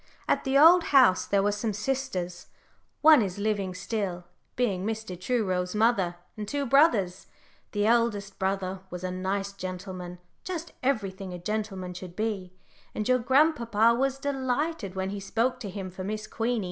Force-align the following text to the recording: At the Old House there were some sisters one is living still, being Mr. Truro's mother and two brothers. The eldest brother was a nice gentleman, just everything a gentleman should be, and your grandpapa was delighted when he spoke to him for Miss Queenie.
At 0.27 0.45
the 0.45 0.57
Old 0.57 0.85
House 0.85 1.27
there 1.27 1.43
were 1.43 1.51
some 1.51 1.73
sisters 1.73 2.47
one 3.01 3.21
is 3.21 3.37
living 3.37 3.75
still, 3.75 4.23
being 4.55 4.83
Mr. 4.83 5.15
Truro's 5.15 5.75
mother 5.75 6.15
and 6.35 6.47
two 6.47 6.65
brothers. 6.65 7.27
The 7.71 7.85
eldest 7.85 8.39
brother 8.39 8.79
was 8.89 9.03
a 9.03 9.11
nice 9.11 9.53
gentleman, 9.53 10.17
just 10.43 10.73
everything 10.81 11.33
a 11.33 11.37
gentleman 11.37 11.93
should 11.93 12.15
be, 12.15 12.51
and 12.95 13.07
your 13.07 13.19
grandpapa 13.19 13.93
was 13.93 14.17
delighted 14.17 14.95
when 14.95 15.11
he 15.11 15.19
spoke 15.19 15.59
to 15.59 15.69
him 15.69 15.91
for 15.91 16.03
Miss 16.03 16.25
Queenie. 16.25 16.59